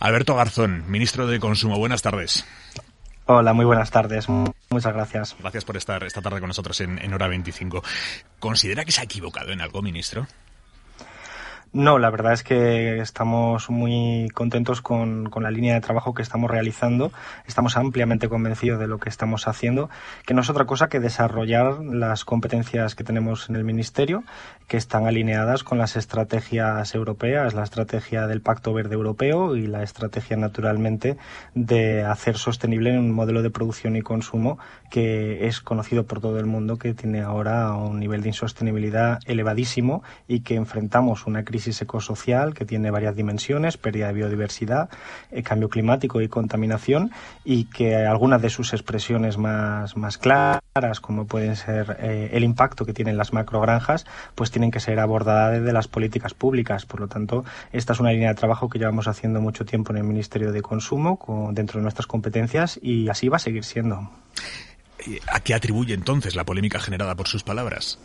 Alberto 0.00 0.34
Garzón, 0.34 0.90
ministro 0.90 1.26
de 1.26 1.38
Consumo. 1.38 1.78
Buenas 1.78 2.00
tardes. 2.00 2.46
Hola, 3.26 3.52
muy 3.52 3.66
buenas 3.66 3.90
tardes. 3.90 4.28
Muchas 4.28 4.94
gracias. 4.94 5.36
Gracias 5.38 5.64
por 5.66 5.76
estar 5.76 6.02
esta 6.04 6.22
tarde 6.22 6.40
con 6.40 6.48
nosotros 6.48 6.80
en, 6.80 6.98
en 6.98 7.12
Hora 7.12 7.28
25. 7.28 7.84
¿Considera 8.38 8.86
que 8.86 8.92
se 8.92 9.02
ha 9.02 9.04
equivocado 9.04 9.52
en 9.52 9.60
algo, 9.60 9.82
ministro? 9.82 10.26
No, 11.72 12.00
la 12.00 12.10
verdad 12.10 12.32
es 12.32 12.42
que 12.42 12.98
estamos 12.98 13.70
muy 13.70 14.28
contentos 14.34 14.80
con, 14.80 15.30
la 15.32 15.52
línea 15.52 15.74
de 15.74 15.80
trabajo 15.80 16.14
que 16.14 16.22
estamos 16.22 16.50
realizando. 16.50 17.12
Estamos 17.46 17.76
ampliamente 17.76 18.28
convencidos 18.28 18.80
de 18.80 18.88
lo 18.88 18.98
que 18.98 19.08
estamos 19.08 19.46
haciendo, 19.46 19.88
que 20.26 20.34
no 20.34 20.40
es 20.40 20.50
otra 20.50 20.64
cosa 20.64 20.88
que 20.88 20.98
desarrollar 20.98 21.78
las 21.84 22.24
competencias 22.24 22.96
que 22.96 23.04
tenemos 23.04 23.48
en 23.48 23.54
el 23.54 23.62
Ministerio, 23.62 24.24
que 24.66 24.78
están 24.78 25.06
alineadas 25.06 25.62
con 25.62 25.78
las 25.78 25.94
estrategias 25.94 26.92
europeas, 26.96 27.54
la 27.54 27.62
estrategia 27.62 28.26
del 28.26 28.40
Pacto 28.40 28.74
Verde 28.74 28.96
Europeo 28.96 29.54
y 29.54 29.68
la 29.68 29.84
estrategia, 29.84 30.36
naturalmente, 30.36 31.18
de 31.54 32.02
hacer 32.02 32.36
sostenible 32.36 32.98
un 32.98 33.12
modelo 33.12 33.42
de 33.42 33.50
producción 33.50 33.94
y 33.94 34.02
consumo 34.02 34.58
que 34.90 35.46
es 35.46 35.60
conocido 35.60 36.04
por 36.04 36.20
todo 36.20 36.40
el 36.40 36.46
mundo, 36.46 36.78
que 36.78 36.94
tiene 36.94 37.20
ahora 37.20 37.72
un 37.74 38.00
nivel 38.00 38.22
de 38.22 38.30
insostenibilidad 38.30 39.20
elevadísimo 39.24 40.02
y 40.26 40.40
que 40.40 40.56
enfrentamos 40.56 41.28
una 41.28 41.44
crisis 41.44 41.59
crisis 41.60 41.82
ecosocial 41.82 42.54
que 42.54 42.64
tiene 42.64 42.90
varias 42.90 43.14
dimensiones, 43.14 43.76
pérdida 43.76 44.06
de 44.06 44.14
biodiversidad, 44.14 44.88
eh, 45.30 45.42
cambio 45.42 45.68
climático 45.68 46.22
y 46.22 46.28
contaminación, 46.28 47.10
y 47.44 47.64
que 47.64 47.96
algunas 47.96 48.40
de 48.40 48.48
sus 48.48 48.72
expresiones 48.72 49.36
más, 49.36 49.94
más 49.94 50.16
claras, 50.16 51.00
como 51.02 51.26
pueden 51.26 51.56
ser 51.56 51.98
eh, 52.00 52.30
el 52.32 52.44
impacto 52.44 52.86
que 52.86 52.94
tienen 52.94 53.18
las 53.18 53.34
macrogranjas, 53.34 54.06
pues 54.34 54.50
tienen 54.50 54.70
que 54.70 54.80
ser 54.80 54.98
abordadas 55.00 55.60
desde 55.60 55.74
las 55.74 55.86
políticas 55.86 56.32
públicas. 56.32 56.86
Por 56.86 57.00
lo 57.00 57.08
tanto, 57.08 57.44
esta 57.72 57.92
es 57.92 58.00
una 58.00 58.12
línea 58.12 58.30
de 58.30 58.36
trabajo 58.36 58.70
que 58.70 58.78
llevamos 58.78 59.06
haciendo 59.06 59.42
mucho 59.42 59.66
tiempo 59.66 59.92
en 59.92 59.98
el 59.98 60.04
Ministerio 60.04 60.52
de 60.52 60.62
Consumo, 60.62 61.18
con, 61.18 61.54
dentro 61.54 61.78
de 61.78 61.82
nuestras 61.82 62.06
competencias, 62.06 62.80
y 62.82 63.10
así 63.10 63.28
va 63.28 63.36
a 63.36 63.40
seguir 63.40 63.64
siendo. 63.64 64.10
¿A 65.30 65.40
qué 65.40 65.52
atribuye 65.52 65.92
entonces 65.92 66.34
la 66.36 66.44
polémica 66.44 66.80
generada 66.80 67.14
por 67.16 67.28
sus 67.28 67.42
palabras? 67.42 67.98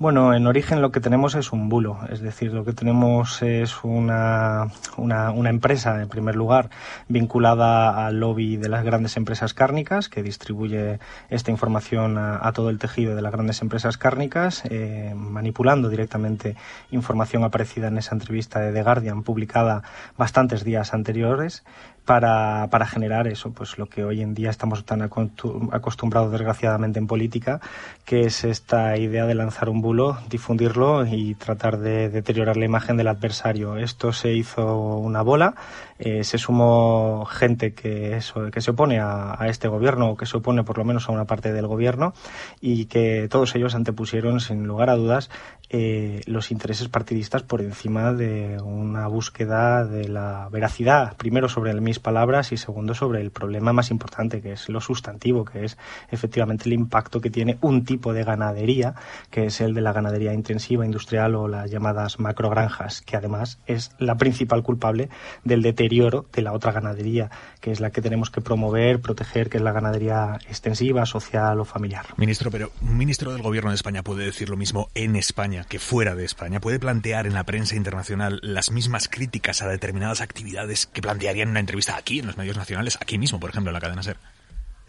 Bueno, 0.00 0.32
en 0.32 0.46
origen 0.46 0.80
lo 0.80 0.92
que 0.92 1.00
tenemos 1.00 1.34
es 1.34 1.52
un 1.52 1.68
bulo, 1.68 1.98
es 2.08 2.20
decir, 2.20 2.54
lo 2.54 2.64
que 2.64 2.72
tenemos 2.72 3.42
es 3.42 3.84
una, 3.84 4.68
una, 4.96 5.30
una, 5.30 5.50
empresa, 5.50 6.00
en 6.00 6.08
primer 6.08 6.36
lugar, 6.36 6.70
vinculada 7.08 8.06
al 8.06 8.18
lobby 8.18 8.56
de 8.56 8.70
las 8.70 8.82
grandes 8.82 9.18
empresas 9.18 9.52
cárnicas, 9.52 10.08
que 10.08 10.22
distribuye 10.22 11.00
esta 11.28 11.50
información 11.50 12.16
a, 12.16 12.38
a 12.40 12.52
todo 12.52 12.70
el 12.70 12.78
tejido 12.78 13.14
de 13.14 13.20
las 13.20 13.30
grandes 13.30 13.60
empresas 13.60 13.98
cárnicas, 13.98 14.62
eh, 14.70 15.12
manipulando 15.14 15.90
directamente 15.90 16.56
información 16.90 17.44
aparecida 17.44 17.88
en 17.88 17.98
esa 17.98 18.14
entrevista 18.14 18.58
de 18.58 18.72
The 18.72 18.82
Guardian, 18.82 19.22
publicada 19.22 19.82
bastantes 20.16 20.64
días 20.64 20.94
anteriores, 20.94 21.62
para, 22.10 22.66
para 22.70 22.86
generar 22.86 23.28
eso, 23.28 23.52
pues 23.52 23.78
lo 23.78 23.86
que 23.86 24.02
hoy 24.02 24.20
en 24.20 24.34
día 24.34 24.50
estamos 24.50 24.84
tan 24.84 25.00
acostumbrados 25.00 26.32
desgraciadamente 26.32 26.98
en 26.98 27.06
política, 27.06 27.60
que 28.04 28.22
es 28.22 28.42
esta 28.42 28.96
idea 28.96 29.26
de 29.26 29.36
lanzar 29.36 29.68
un 29.68 29.80
bulo, 29.80 30.18
difundirlo 30.28 31.06
y 31.06 31.36
tratar 31.36 31.78
de 31.78 32.08
deteriorar 32.08 32.56
la 32.56 32.64
imagen 32.64 32.96
del 32.96 33.06
adversario. 33.06 33.76
Esto 33.76 34.12
se 34.12 34.32
hizo 34.32 34.96
una 34.98 35.22
bola, 35.22 35.54
eh, 36.00 36.24
se 36.24 36.36
sumó 36.36 37.26
gente 37.26 37.74
que, 37.74 38.16
eso, 38.16 38.50
que 38.50 38.60
se 38.60 38.72
opone 38.72 38.98
a, 38.98 39.40
a, 39.40 39.46
este 39.46 39.68
gobierno 39.68 40.10
o 40.10 40.16
que 40.16 40.26
se 40.26 40.36
opone 40.36 40.64
por 40.64 40.78
lo 40.78 40.84
menos 40.84 41.08
a 41.08 41.12
una 41.12 41.26
parte 41.26 41.52
del 41.52 41.68
gobierno 41.68 42.12
y 42.60 42.86
que 42.86 43.28
todos 43.30 43.54
ellos 43.54 43.76
antepusieron 43.76 44.40
sin 44.40 44.66
lugar 44.66 44.90
a 44.90 44.96
dudas 44.96 45.30
eh, 45.72 46.22
los 46.26 46.50
intereses 46.50 46.88
partidistas 46.88 47.44
por 47.44 47.62
encima 47.62 48.12
de 48.12 48.60
una 48.60 49.06
búsqueda 49.06 49.84
de 49.84 50.08
la 50.08 50.48
veracidad, 50.50 51.16
primero 51.16 51.48
sobre 51.48 51.72
mis 51.80 52.00
palabras 52.00 52.50
y 52.50 52.56
segundo 52.56 52.92
sobre 52.92 53.20
el 53.20 53.30
problema 53.30 53.72
más 53.72 53.92
importante 53.92 54.42
que 54.42 54.52
es 54.52 54.68
lo 54.68 54.80
sustantivo, 54.80 55.44
que 55.44 55.64
es 55.64 55.78
efectivamente 56.10 56.64
el 56.64 56.72
impacto 56.72 57.20
que 57.20 57.30
tiene 57.30 57.56
un 57.60 57.84
tipo 57.84 58.12
de 58.12 58.24
ganadería, 58.24 58.96
que 59.30 59.46
es 59.46 59.60
el 59.60 59.72
de 59.74 59.80
la 59.80 59.92
ganadería 59.92 60.34
intensiva, 60.34 60.84
industrial 60.84 61.36
o 61.36 61.46
las 61.46 61.70
llamadas 61.70 62.18
macrogranjas, 62.18 63.00
que 63.02 63.16
además 63.16 63.60
es 63.66 63.92
la 64.00 64.16
principal 64.16 64.64
culpable 64.64 65.08
del 65.44 65.62
deterioro 65.62 66.26
de 66.32 66.42
la 66.42 66.52
otra 66.52 66.72
ganadería, 66.72 67.30
que 67.60 67.70
es 67.70 67.78
la 67.78 67.90
que 67.90 68.02
tenemos 68.02 68.30
que 68.30 68.40
promover, 68.40 69.00
proteger, 69.00 69.48
que 69.48 69.58
es 69.58 69.62
la 69.62 69.70
ganadería 69.70 70.36
extensiva, 70.48 71.06
social 71.06 71.60
o 71.60 71.64
familiar. 71.64 72.06
Ministro, 72.16 72.50
pero 72.50 72.72
un 72.82 72.98
ministro 72.98 73.32
del 73.32 73.42
Gobierno 73.42 73.70
de 73.70 73.76
España 73.76 74.02
puede 74.02 74.24
decir 74.24 74.48
lo 74.48 74.56
mismo 74.56 74.90
en 74.96 75.14
España 75.14 75.59
que 75.68 75.78
fuera 75.78 76.14
de 76.14 76.24
España. 76.24 76.60
Puede 76.60 76.78
plantear 76.78 77.26
en 77.26 77.34
la 77.34 77.44
prensa 77.44 77.76
internacional 77.76 78.40
las 78.42 78.70
mismas 78.70 79.08
críticas 79.08 79.62
a 79.62 79.68
determinadas 79.68 80.20
actividades 80.20 80.86
que 80.86 81.02
plantearía 81.02 81.42
en 81.42 81.50
una 81.50 81.60
entrevista 81.60 81.96
aquí, 81.96 82.20
en 82.20 82.26
los 82.26 82.36
medios 82.36 82.56
nacionales, 82.56 82.98
aquí 83.00 83.18
mismo, 83.18 83.40
por 83.40 83.50
ejemplo, 83.50 83.70
en 83.70 83.74
la 83.74 83.80
cadena 83.80 84.02
SER. 84.02 84.16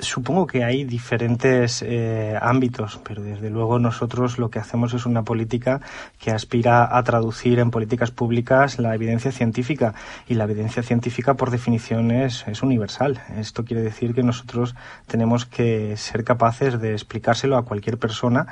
Supongo 0.02 0.48
que 0.48 0.64
hay 0.64 0.84
diferentes 0.84 1.84
eh, 1.84 2.36
ámbitos, 2.42 3.00
pero 3.04 3.22
desde 3.22 3.52
luego 3.52 3.78
nosotros 3.78 4.40
lo 4.40 4.50
que 4.50 4.58
hacemos 4.58 4.94
es 4.94 5.06
una 5.06 5.24
política 5.24 5.80
que 6.18 6.32
aspira 6.32 6.98
a 6.98 7.04
traducir 7.04 7.60
en 7.60 7.70
políticas 7.70 8.10
públicas 8.10 8.80
la 8.80 8.96
evidencia 8.96 9.32
científica 9.32 9.94
y 10.28 10.34
la 10.34 10.46
evidencia 10.46 10.82
científica 10.82 11.36
por 11.36 11.52
definición 11.52 12.10
es, 12.10 12.48
es 12.48 12.64
universal. 12.64 13.22
Esto 13.38 13.64
quiere 13.64 13.84
decir 13.84 14.16
que 14.16 14.24
nosotros 14.24 14.76
tenemos 15.06 15.46
que 15.46 15.96
ser 15.98 16.24
capaces 16.24 16.82
de 16.82 16.94
explicárselo 16.94 17.56
a 17.56 17.66
cualquier 17.66 18.00
persona 18.00 18.48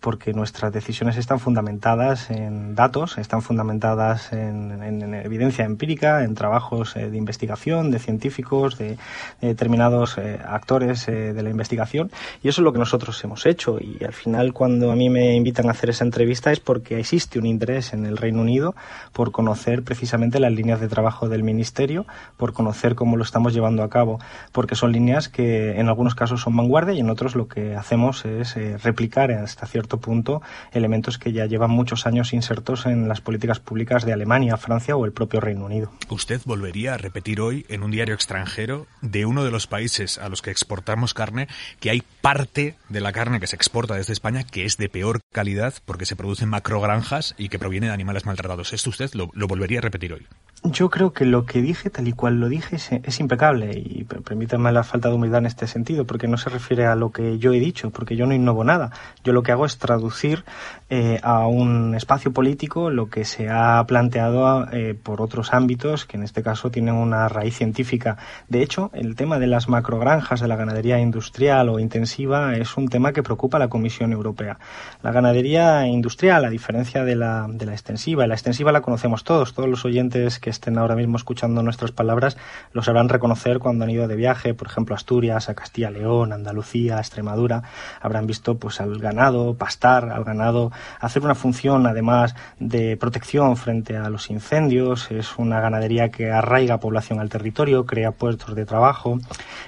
porque 0.00 0.32
nuestras 0.32 0.72
decisiones 0.72 1.16
están 1.16 1.40
fundamentadas 1.40 2.30
en 2.30 2.76
datos, 2.76 3.18
están 3.18 3.42
fundamentadas 3.42 4.32
en, 4.32 4.82
en, 4.82 5.02
en 5.02 5.14
evidencia 5.14 5.64
empírica, 5.64 6.22
en 6.22 6.34
trabajos 6.34 6.94
eh, 6.96 7.10
de 7.10 7.16
investigación, 7.16 7.90
de 7.90 7.98
científicos, 7.98 8.78
de, 8.78 8.96
de 9.40 9.48
determinados 9.48 10.16
eh, 10.18 10.38
actores 10.46 10.75
eh, 10.82 11.32
de 11.32 11.42
la 11.42 11.50
investigación 11.50 12.10
y 12.42 12.48
eso 12.48 12.60
es 12.60 12.64
lo 12.64 12.72
que 12.72 12.78
nosotros 12.78 13.22
hemos 13.24 13.46
hecho 13.46 13.78
y 13.80 14.02
al 14.04 14.12
final 14.12 14.52
cuando 14.52 14.90
a 14.90 14.96
mí 14.96 15.10
me 15.10 15.34
invitan 15.34 15.68
a 15.68 15.72
hacer 15.72 15.90
esa 15.90 16.04
entrevista 16.04 16.52
es 16.52 16.60
porque 16.60 16.98
existe 16.98 17.38
un 17.38 17.46
interés 17.46 17.92
en 17.92 18.06
el 18.06 18.16
Reino 18.16 18.40
Unido 18.40 18.74
por 19.12 19.32
conocer 19.32 19.82
precisamente 19.82 20.40
las 20.40 20.52
líneas 20.52 20.80
de 20.80 20.88
trabajo 20.88 21.28
del 21.28 21.42
Ministerio, 21.42 22.06
por 22.36 22.52
conocer 22.52 22.94
cómo 22.94 23.16
lo 23.16 23.22
estamos 23.22 23.54
llevando 23.54 23.82
a 23.82 23.90
cabo, 23.90 24.18
porque 24.52 24.74
son 24.74 24.92
líneas 24.92 25.28
que 25.28 25.78
en 25.78 25.88
algunos 25.88 26.14
casos 26.14 26.40
son 26.40 26.56
vanguardia 26.56 26.94
y 26.94 27.00
en 27.00 27.10
otros 27.10 27.34
lo 27.34 27.48
que 27.48 27.74
hacemos 27.74 28.24
es 28.24 28.56
eh, 28.56 28.76
replicar 28.78 29.30
hasta 29.32 29.66
cierto 29.66 29.98
punto 29.98 30.42
elementos 30.72 31.18
que 31.18 31.32
ya 31.32 31.46
llevan 31.46 31.70
muchos 31.70 32.06
años 32.06 32.32
insertos 32.32 32.86
en 32.86 33.08
las 33.08 33.20
políticas 33.20 33.60
públicas 33.60 34.04
de 34.04 34.12
Alemania, 34.12 34.56
Francia 34.56 34.96
o 34.96 35.04
el 35.04 35.12
propio 35.12 35.40
Reino 35.40 35.64
Unido. 35.64 35.90
¿Usted 36.08 36.40
volvería 36.44 36.94
a 36.94 36.98
repetir 36.98 37.40
hoy 37.40 37.66
en 37.68 37.82
un 37.82 37.90
diario 37.90 38.14
extranjero 38.14 38.86
de 39.00 39.26
uno 39.26 39.44
de 39.44 39.50
los 39.50 39.66
países 39.66 40.18
a 40.18 40.28
los 40.28 40.42
que 40.42 40.50
exportamos 40.66 41.14
carne, 41.14 41.46
que 41.78 41.90
hay 41.90 42.02
parte 42.20 42.74
de 42.88 43.00
la 43.00 43.12
carne 43.12 43.38
que 43.38 43.46
se 43.46 43.54
exporta 43.54 43.94
desde 43.94 44.12
España 44.12 44.42
que 44.42 44.64
es 44.64 44.76
de 44.76 44.88
peor 44.88 45.20
calidad 45.32 45.74
porque 45.84 46.06
se 46.06 46.16
producen 46.16 46.48
macrogranjas 46.48 47.36
y 47.38 47.48
que 47.48 47.60
proviene 47.60 47.86
de 47.86 47.92
animales 47.92 48.26
maltratados. 48.26 48.72
¿Esto 48.72 48.90
usted 48.90 49.12
lo, 49.14 49.30
lo 49.32 49.46
volvería 49.46 49.78
a 49.78 49.82
repetir 49.82 50.12
hoy? 50.12 50.26
Yo 50.72 50.90
creo 50.90 51.12
que 51.12 51.24
lo 51.24 51.46
que 51.46 51.62
dije, 51.62 51.90
tal 51.90 52.08
y 52.08 52.12
cual 52.12 52.40
lo 52.40 52.48
dije, 52.48 52.76
es, 52.76 53.20
impecable 53.20 53.70
y 53.72 54.04
permítanme 54.04 54.72
la 54.72 54.82
falta 54.82 55.08
de 55.08 55.14
humildad 55.14 55.38
en 55.38 55.46
este 55.46 55.66
sentido, 55.66 56.06
porque 56.06 56.26
no 56.26 56.38
se 56.38 56.50
refiere 56.50 56.86
a 56.86 56.96
lo 56.96 57.12
que 57.12 57.38
yo 57.38 57.52
he 57.52 57.60
dicho, 57.60 57.90
porque 57.90 58.16
yo 58.16 58.26
no 58.26 58.34
innovo 58.34 58.64
nada. 58.64 58.90
Yo 59.22 59.32
lo 59.32 59.42
que 59.42 59.52
hago 59.52 59.64
es 59.64 59.78
traducir 59.78 60.44
eh, 60.90 61.20
a 61.22 61.46
un 61.46 61.94
espacio 61.94 62.32
político 62.32 62.90
lo 62.90 63.10
que 63.10 63.24
se 63.24 63.48
ha 63.48 63.84
planteado 63.86 64.66
eh, 64.72 64.94
por 65.00 65.22
otros 65.22 65.52
ámbitos, 65.52 66.04
que 66.04 66.16
en 66.16 66.24
este 66.24 66.42
caso 66.42 66.70
tienen 66.70 66.94
una 66.94 67.28
raíz 67.28 67.56
científica. 67.56 68.16
De 68.48 68.62
hecho, 68.62 68.90
el 68.92 69.14
tema 69.14 69.38
de 69.38 69.46
las 69.46 69.68
macrogranjas, 69.68 70.40
de 70.40 70.48
la 70.48 70.56
ganadería 70.56 70.98
industrial 70.98 71.68
o 71.68 71.78
intensiva, 71.78 72.56
es 72.56 72.76
un 72.76 72.88
tema 72.88 73.12
que 73.12 73.22
preocupa 73.22 73.58
a 73.58 73.60
la 73.60 73.68
Comisión 73.68 74.12
Europea. 74.12 74.58
La 75.02 75.12
ganadería 75.12 75.86
industrial, 75.86 76.44
a 76.44 76.50
diferencia 76.50 77.04
de 77.04 77.14
la, 77.14 77.46
de 77.48 77.66
la 77.66 77.72
extensiva, 77.72 78.26
la 78.26 78.34
extensiva 78.34 78.72
la 78.72 78.80
conocemos 78.80 79.22
todos, 79.22 79.54
todos 79.54 79.68
los 79.68 79.84
oyentes 79.84 80.38
que 80.40 80.55
estén 80.56 80.78
ahora 80.78 80.96
mismo 80.96 81.16
escuchando 81.16 81.62
nuestras 81.62 81.92
palabras 81.92 82.36
lo 82.72 82.82
sabrán 82.82 83.08
reconocer 83.08 83.58
cuando 83.58 83.84
han 83.84 83.90
ido 83.90 84.08
de 84.08 84.16
viaje, 84.16 84.54
por 84.54 84.68
ejemplo, 84.68 84.94
a 84.94 84.96
Asturias, 84.96 85.48
a 85.48 85.54
Castilla 85.54 85.90
León, 85.90 86.32
Andalucía, 86.32 86.98
Extremadura, 86.98 87.62
habrán 88.00 88.26
visto 88.26 88.56
pues 88.56 88.80
al 88.80 88.98
ganado 88.98 89.54
pastar, 89.54 90.10
al 90.10 90.24
ganado 90.24 90.72
hacer 91.00 91.22
una 91.22 91.34
función 91.34 91.86
además 91.86 92.34
de 92.58 92.96
protección 92.96 93.56
frente 93.56 93.96
a 93.96 94.10
los 94.10 94.30
incendios, 94.30 95.10
es 95.10 95.38
una 95.38 95.60
ganadería 95.60 96.10
que 96.10 96.30
arraiga 96.30 96.80
población 96.80 97.20
al 97.20 97.28
territorio, 97.28 97.86
crea 97.86 98.12
puestos 98.12 98.54
de 98.54 98.64
trabajo. 98.66 99.18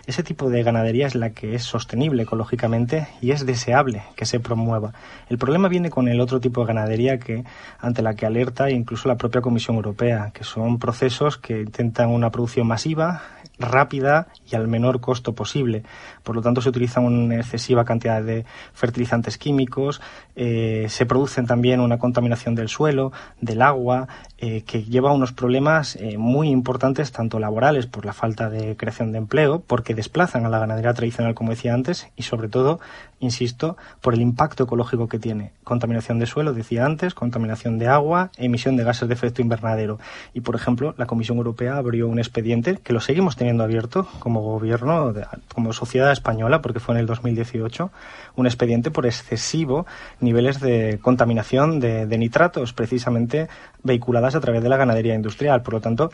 Ese 0.07 0.23
tipo 0.23 0.51
de 0.51 0.63
ganadería 0.63 1.07
es 1.07 1.15
la 1.15 1.31
que 1.31 1.55
es 1.55 1.65
sostenible 1.65 2.23
ecológicamente 2.23 3.09
y 3.21 3.33
es 3.33 3.47
deseable 3.47 4.03
que 4.17 4.27
se 4.27 4.41
promueva. 4.41 4.93
El 5.29 5.39
problema 5.39 5.69
viene 5.69 5.91
con 5.91 6.09
el 6.09 6.21
otro 6.21 6.41
tipo 6.41 6.61
de 6.61 6.69
ganadería 6.69 7.19
que 7.19 7.45
ante 7.79 8.03
la 8.03 8.15
que 8.15 8.27
alerta 8.27 8.71
incluso 8.71 9.09
la 9.09 9.17
propia 9.17 9.41
Comisión 9.41 9.77
Europea, 9.77 10.31
que 10.33 10.45
son 10.45 10.68
procesos 10.77 11.39
que 11.39 11.63
intentan 11.63 12.11
una 12.11 12.31
producción 12.31 12.67
masiva 12.67 13.23
rápida 13.59 14.29
y 14.51 14.57
al 14.57 14.69
menor 14.69 15.01
costo 15.01 15.35
posible. 15.35 15.83
Por 16.23 16.37
lo 16.37 16.43
tanto, 16.43 16.61
se 16.61 16.69
utiliza 16.69 17.01
una 17.01 17.37
excesiva 17.37 17.85
cantidad 17.85 18.23
de 18.23 18.45
fertilizantes 18.73 19.39
químicos, 19.39 20.01
eh, 20.37 20.87
se 20.89 21.07
producen 21.07 21.47
también 21.47 21.81
una 21.81 21.99
contaminación 21.99 22.55
del 22.55 22.69
suelo, 22.69 23.13
del 23.41 23.63
agua, 23.63 24.09
eh, 24.39 24.63
que 24.63 24.85
lleva 24.85 25.11
a 25.11 25.15
unos 25.15 25.33
problemas 25.33 25.97
eh, 25.97 26.17
muy 26.17 26.49
importantes, 26.51 27.11
tanto 27.11 27.39
laborales 27.39 27.87
por 27.87 28.07
la 28.07 28.13
falta 28.13 28.49
de 28.49 28.77
creación 28.77 29.11
de 29.13 29.19
empleo, 29.19 29.63
porque 29.67 29.95
desplazan 29.95 30.47
a 30.47 30.49
la 30.49 30.61
ganadería 30.61 30.95
tradicional, 30.95 31.35
como 31.35 31.51
decía 31.51 31.75
antes, 31.75 32.09
y 32.17 32.23
sobre 32.23 32.49
todo, 32.49 32.79
insisto, 33.19 33.77
por 34.01 34.15
el 34.15 34.21
impacto 34.21 34.65
ecológico 34.65 35.09
que 35.09 35.19
tiene. 35.19 35.53
Contaminación 35.65 36.19
de 36.19 36.27
suelo, 36.27 36.53
decía 36.53 36.87
antes, 36.87 37.15
contaminación 37.15 37.79
de 37.79 37.89
agua, 37.89 38.31
emisión 38.37 38.77
de 38.77 38.85
gases 38.85 39.09
de 39.09 39.15
efecto 39.15 39.43
invernadero. 39.43 39.99
Y, 40.35 40.43
por 40.43 40.55
ejemplo, 40.55 40.95
la 40.97 41.07
Comisión 41.07 41.39
Europea 41.39 41.77
abrió 41.77 42.09
un 42.09 42.19
expediente 42.19 42.79
que 42.83 42.93
lo 42.93 43.01
seguimos 43.01 43.35
teniendo 43.35 43.48
abierto 43.61 44.07
como 44.19 44.41
gobierno, 44.43 45.15
como 45.55 45.73
sociedad 45.73 46.13
española, 46.13 46.63
porque 46.63 46.81
fue 46.81 46.95
en 46.95 47.01
el 47.01 47.07
2018, 47.07 47.91
un 48.37 48.47
expediente 48.47 48.91
por 48.91 49.07
excesivo 49.07 49.87
niveles 50.21 50.61
de 50.61 50.99
contaminación 51.03 51.81
de, 51.81 52.07
de 52.07 52.19
nitratos, 52.19 52.73
precisamente 52.73 53.49
vehiculadas 53.83 54.35
a 54.35 54.41
través 54.41 54.63
de 54.63 54.69
la 54.69 54.77
ganadería 54.77 55.15
industrial. 55.15 55.63
Por 55.63 55.75
lo 55.75 55.81
tanto, 55.81 56.11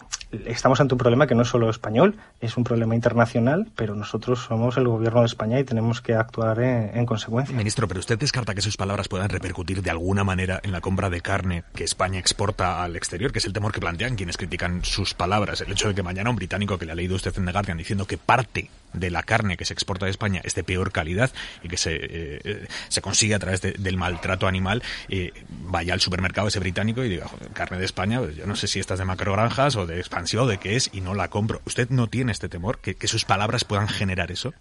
estamos 0.46 0.80
ante 0.80 0.94
un 0.94 0.98
problema 0.98 1.26
que 1.26 1.34
no 1.34 1.42
es 1.42 1.48
solo 1.48 1.70
español, 1.70 2.16
es 2.40 2.56
un 2.56 2.64
problema 2.64 2.94
internacional, 2.94 3.68
pero 3.74 3.94
nosotros 3.94 4.40
somos 4.40 4.76
el 4.76 4.88
gobierno 4.88 5.20
de 5.20 5.26
España 5.26 5.58
y 5.58 5.64
tenemos 5.64 6.00
que 6.00 6.14
actuar 6.14 6.60
en, 6.60 7.06
consecuencia. 7.06 7.56
Ministro, 7.56 7.88
pero 7.88 8.00
usted 8.00 8.18
descarta 8.18 8.54
que 8.54 8.62
sus 8.62 8.76
palabras 8.76 9.08
puedan 9.08 9.28
repercutir 9.28 9.82
de 9.82 9.90
alguna 9.90 10.24
manera 10.24 10.60
en 10.62 10.72
la 10.72 10.80
compra 10.80 11.10
de 11.10 11.20
carne 11.20 11.64
que 11.74 11.84
España 11.84 12.18
exporta 12.18 12.82
al 12.82 12.96
exterior, 12.96 13.32
que 13.32 13.38
es 13.38 13.44
el 13.44 13.52
temor 13.52 13.72
que 13.72 13.80
plantean 13.80 14.16
quienes 14.16 14.36
critican 14.36 14.84
sus 14.84 15.14
palabras. 15.14 15.60
El 15.60 15.72
hecho 15.72 15.88
de 15.88 15.94
que 15.94 16.02
mañana 16.02 16.30
un 16.30 16.36
británico 16.36 16.78
que 16.78 16.86
le 16.86 16.92
ha 16.92 16.94
leído 16.94 17.16
usted 17.16 17.36
en 17.36 17.46
The 17.46 17.52
Guardian 17.52 17.78
diciendo 17.78 18.06
que 18.06 18.18
parte 18.18 18.70
de 18.94 19.10
la 19.10 19.22
carne 19.22 19.56
que 19.56 19.64
se 19.64 19.74
exporta 19.74 20.06
de 20.06 20.10
España 20.10 20.40
es 20.44 20.54
de 20.54 20.64
peor 20.64 20.92
calidad 20.92 21.30
y 21.62 21.68
que 21.68 21.76
se, 21.76 21.94
eh, 21.94 22.40
eh, 22.44 22.66
se 22.88 23.02
consigue 23.02 23.34
a 23.34 23.38
través 23.38 23.60
del 23.60 23.96
maltrato 23.96 24.46
animal, 24.46 24.82
eh, 25.08 25.32
vaya 25.48 25.92
al 25.92 26.00
supermercado 26.00 26.48
ese 26.48 26.60
británico 26.60 27.04
y 27.04 27.08
diga, 27.08 27.26
carne 27.54 27.78
de 27.78 27.84
España, 27.84 28.20
pues 28.20 28.36
yo 28.36 28.46
no 28.46 28.56
sé 28.56 28.66
si 28.66 28.80
esta 28.80 28.94
es 28.94 28.98
de 28.98 29.06
macrogranjas 29.06 29.76
o 29.76 29.86
de 29.86 29.98
expansión 29.98 30.44
o 30.44 30.46
de 30.46 30.58
qué 30.58 30.76
es 30.76 30.90
y 30.92 31.00
no 31.00 31.14
la 31.14 31.30
compro. 31.30 31.62
¿Usted 31.64 31.88
no 31.90 32.08
tiene 32.08 32.32
este 32.32 32.48
temor 32.48 32.78
que 32.78 33.08
sus 33.08 33.24
palabras 33.24 33.64
puedan 33.64 33.88
generar 33.88 34.30
eso? 34.30 34.52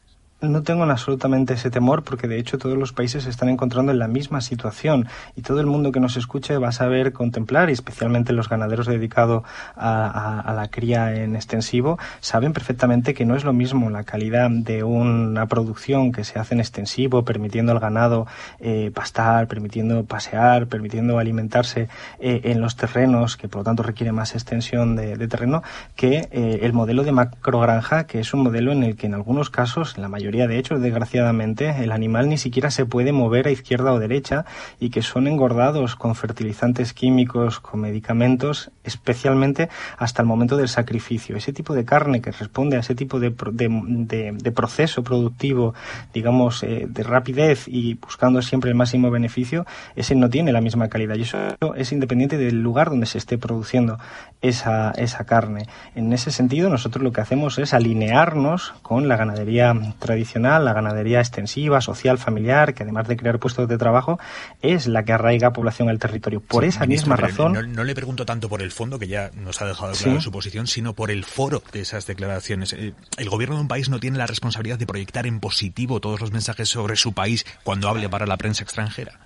No 0.44 0.62
tengo 0.62 0.84
absolutamente 0.84 1.54
ese 1.54 1.72
temor 1.72 2.04
porque 2.04 2.28
de 2.28 2.38
hecho 2.38 2.58
todos 2.58 2.78
los 2.78 2.92
países 2.92 3.24
se 3.24 3.30
están 3.30 3.48
encontrando 3.48 3.94
en 3.94 4.00
la 4.00 4.10
misma 4.10 4.42
situación 4.42 5.08
y 5.38 5.42
todo 5.42 5.62
el 5.62 5.68
mundo 5.68 5.94
que 5.94 6.02
nos 6.02 6.18
escuche 6.18 6.58
va 6.58 6.68
a 6.68 6.72
saber 6.74 7.14
contemplar 7.14 7.70
y 7.70 7.74
especialmente 7.74 8.34
los 8.34 8.50
ganaderos 8.50 8.86
dedicados 8.86 9.44
a, 9.78 10.54
la 10.54 10.68
cría 10.68 11.16
en 11.16 11.38
extensivo 11.38 11.98
saben 12.20 12.52
perfectamente 12.52 13.14
que 13.14 13.26
no 13.26 13.38
es 13.38 13.46
lo 13.46 13.54
mismo 13.54 13.90
la 13.90 14.04
calidad 14.04 14.50
de 14.50 14.84
una 14.84 15.46
producción 15.46 16.12
que 16.12 16.26
se 16.26 16.38
hace 16.40 16.56
en 16.56 16.60
extensivo 16.60 17.24
permitiendo 17.24 17.72
al 17.72 17.80
ganado 17.80 18.28
eh, 18.60 18.92
pastar, 18.94 19.48
permitiendo 19.48 20.04
pasear, 20.04 20.68
permitiendo 20.68 21.20
alimentarse 21.20 21.88
eh, 22.20 22.42
en 22.44 22.60
los 22.60 22.76
terrenos 22.76 23.38
que 23.38 23.48
por 23.48 23.62
lo 23.62 23.64
tanto 23.64 23.82
requiere 23.82 24.12
más 24.12 24.34
extensión 24.34 24.98
de, 24.98 25.16
terreno 25.30 25.64
que 25.96 26.28
eh, 26.32 26.60
el 26.64 26.74
modelo 26.74 27.06
de 27.06 27.14
macrogranja 27.14 28.08
que 28.08 28.20
es 28.20 28.34
un 28.34 28.42
modelo 28.42 28.74
en 28.74 28.84
el 28.84 28.98
que 28.98 29.08
en 29.08 29.14
algunos 29.14 29.50
casos 29.50 29.96
en 29.96 30.02
la 30.02 30.10
mayoría 30.10 30.33
de 30.34 30.58
hecho, 30.58 30.80
desgraciadamente, 30.80 31.84
el 31.84 31.92
animal 31.92 32.28
ni 32.28 32.38
siquiera 32.38 32.72
se 32.72 32.86
puede 32.86 33.12
mover 33.12 33.48
a 33.48 33.52
izquierda 33.52 33.94
o 33.94 34.00
derecha 34.00 34.46
y 34.80 34.90
que 34.90 35.02
son 35.02 35.28
engordados 35.28 35.96
con 35.96 36.16
fertilizantes 36.16 36.94
químicos, 36.94 37.60
con 37.60 37.82
medicamentos, 37.82 38.72
especialmente 38.84 39.70
hasta 39.98 40.22
el 40.22 40.28
momento 40.28 40.58
del 40.58 40.68
sacrificio. 40.68 41.38
Ese 41.38 41.54
tipo 41.54 41.74
de 41.74 41.86
carne 41.86 42.22
que 42.22 42.32
responde 42.32 42.78
a 42.78 42.80
ese 42.80 42.96
tipo 42.96 43.20
de, 43.20 43.32
proceso 44.56 45.04
productivo, 45.04 45.74
digamos, 46.14 46.64
eh, 46.64 46.88
de 46.90 47.04
rapidez 47.04 47.68
y 47.68 47.96
buscando 47.96 48.42
siempre 48.42 48.72
el 48.72 48.76
máximo 48.76 49.12
beneficio, 49.12 49.66
ese 49.96 50.16
no 50.16 50.30
tiene 50.30 50.52
la 50.52 50.62
misma 50.62 50.90
calidad. 50.90 51.16
Y 51.16 51.22
eso 51.22 51.38
es 51.76 51.92
independiente 51.92 52.38
del 52.38 52.62
lugar 52.62 52.90
donde 52.90 53.06
se 53.06 53.18
esté 53.18 53.38
produciendo 53.38 54.00
esa, 54.42 54.92
esa 54.92 55.26
carne. 55.26 55.68
En 55.96 56.12
ese 56.14 56.32
sentido, 56.32 56.70
nosotros 56.70 57.04
lo 57.04 57.12
que 57.12 57.22
hacemos 57.22 57.60
es 57.60 57.74
alinearnos 57.74 58.74
con 58.82 59.08
la 59.08 59.16
ganadería 59.16 59.74
tradicional 60.00 60.13
la 60.16 60.74
ganadería 60.74 61.20
extensiva, 61.20 61.82
social, 61.82 62.18
familiar, 62.18 62.74
que 62.74 62.84
además 62.84 63.08
de 63.08 63.18
crear 63.18 63.40
puestos 63.40 63.68
de 63.68 63.78
trabajo, 63.78 64.20
es 64.62 64.88
la 64.88 65.04
que 65.04 65.14
arraiga 65.14 65.54
población 65.54 65.90
al 65.90 66.00
territorio. 66.00 66.40
Por 66.42 66.64
esa 66.66 66.86
misma 66.86 67.16
razón. 67.16 67.74
No, 67.74 67.84
le 67.84 67.96
pregunto 67.96 68.26
tanto 68.26 68.50
por 68.50 68.62
el 68.62 68.72
fondo, 68.72 69.00
que 69.00 69.08
ya 69.08 69.32
nos 69.36 69.62
ha 69.62 69.66
dejado 69.66 69.94
claro 69.94 70.22
su 70.22 70.32
posición, 70.32 70.68
sino 70.68 70.94
por 70.94 71.12
el 71.12 71.24
foro 71.24 71.64
de 71.72 71.82
esas 71.82 72.06
declaraciones. 72.06 72.74
Eh, 72.74 72.94
el 73.18 73.30
gobierno 73.30 73.56
de 73.56 73.62
un 73.62 73.68
país 73.68 73.90
no 73.90 74.00
tiene 74.00 74.18
la 74.18 74.28
responsabilidad 74.28 74.78
de 74.78 74.86
proyectar 74.86 75.28
en 75.28 75.40
positivo 75.40 76.00
todos 76.00 76.22
los 76.22 76.32
mensajes 76.32 76.70
sobre 76.70 76.96
su 76.96 77.14
país 77.14 77.46
cuando 77.64 77.90
hable 77.90 78.10
para 78.10 78.26
la 78.26 78.38
prensa 78.38 78.64
extranjera. 78.64 79.20